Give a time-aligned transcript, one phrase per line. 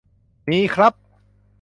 [0.49, 0.93] มีครับ